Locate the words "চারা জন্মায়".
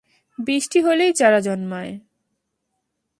1.13-1.91